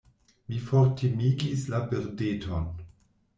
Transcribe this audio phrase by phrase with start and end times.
[0.53, 2.67] Mi fortimigis la birdeton.